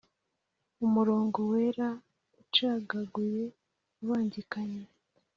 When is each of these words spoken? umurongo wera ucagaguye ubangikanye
umurongo 0.85 1.37
wera 1.51 1.89
ucagaguye 2.41 3.43
ubangikanye 4.01 4.81